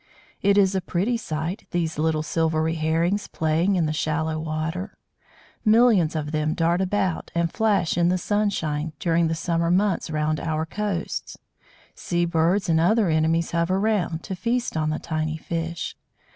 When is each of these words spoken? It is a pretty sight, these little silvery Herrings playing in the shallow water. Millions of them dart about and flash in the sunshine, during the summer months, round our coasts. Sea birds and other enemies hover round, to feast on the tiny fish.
It 0.41 0.57
is 0.57 0.73
a 0.73 0.81
pretty 0.81 1.15
sight, 1.15 1.67
these 1.69 1.99
little 1.99 2.23
silvery 2.23 2.73
Herrings 2.73 3.27
playing 3.27 3.75
in 3.75 3.85
the 3.85 3.93
shallow 3.93 4.39
water. 4.39 4.97
Millions 5.63 6.15
of 6.15 6.31
them 6.31 6.55
dart 6.55 6.81
about 6.81 7.29
and 7.35 7.53
flash 7.53 7.99
in 7.99 8.09
the 8.09 8.17
sunshine, 8.17 8.93
during 8.97 9.27
the 9.27 9.35
summer 9.35 9.69
months, 9.69 10.09
round 10.09 10.39
our 10.39 10.65
coasts. 10.65 11.37
Sea 11.93 12.25
birds 12.25 12.67
and 12.67 12.79
other 12.79 13.09
enemies 13.09 13.51
hover 13.51 13.79
round, 13.79 14.23
to 14.23 14.35
feast 14.35 14.75
on 14.75 14.89
the 14.89 14.97
tiny 14.97 15.37
fish. 15.37 15.95